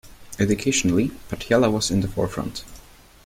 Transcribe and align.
Educationally, 0.39 1.11
Patiala 1.29 1.71
was 1.71 1.91
in 1.91 2.01
the 2.01 2.07
forefront. 2.07 2.63